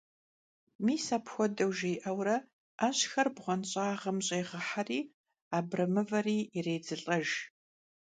Mis 0.85 1.03
apxuedeu 1.17 1.69
jji'eure 1.79 2.35
'exhuşşer 2.87 3.27
bğuenş'ağım 3.37 4.17
ş'êğeheri 4.27 4.99
abremıveri 5.57 6.37
yirêdzılh'ejj. 6.55 7.31